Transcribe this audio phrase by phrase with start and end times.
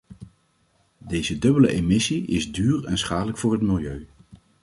[0.97, 4.07] Deze dubbele emissie is duur en schadelijk voor het milieu.